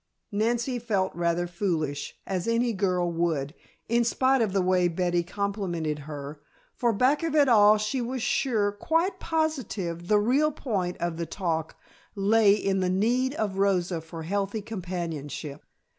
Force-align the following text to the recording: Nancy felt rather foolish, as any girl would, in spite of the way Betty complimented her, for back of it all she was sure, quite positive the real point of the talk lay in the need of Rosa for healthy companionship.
Nancy 0.31 0.79
felt 0.79 1.13
rather 1.13 1.45
foolish, 1.45 2.15
as 2.25 2.47
any 2.47 2.73
girl 2.73 3.11
would, 3.11 3.53
in 3.87 4.03
spite 4.03 4.41
of 4.41 4.51
the 4.51 4.59
way 4.63 4.87
Betty 4.87 5.21
complimented 5.21 5.99
her, 6.09 6.41
for 6.73 6.91
back 6.91 7.21
of 7.21 7.35
it 7.35 7.47
all 7.47 7.77
she 7.77 8.01
was 8.01 8.23
sure, 8.23 8.71
quite 8.71 9.19
positive 9.19 10.07
the 10.07 10.17
real 10.17 10.49
point 10.51 10.97
of 10.97 11.17
the 11.17 11.27
talk 11.27 11.75
lay 12.15 12.55
in 12.55 12.79
the 12.79 12.89
need 12.89 13.35
of 13.35 13.59
Rosa 13.59 14.01
for 14.01 14.23
healthy 14.23 14.63
companionship. 14.63 15.61